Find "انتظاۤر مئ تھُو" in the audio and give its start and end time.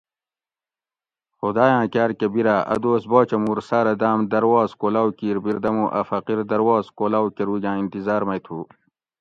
7.81-8.57